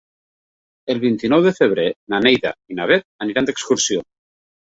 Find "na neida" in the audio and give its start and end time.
2.13-2.51